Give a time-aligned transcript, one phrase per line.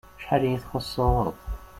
[0.19, 1.35] Acḥal iyi-txuṣṣeḍ!